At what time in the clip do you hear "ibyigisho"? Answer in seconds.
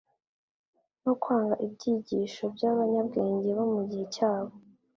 1.65-2.43